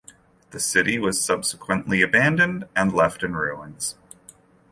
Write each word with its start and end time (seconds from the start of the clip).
The 0.49 0.59
city 0.59 0.97
was 0.97 1.23
subsequently 1.23 2.01
abandoned 2.01 2.67
and 2.75 2.91
left 2.91 3.21
in 3.21 3.35
ruins. 3.35 3.93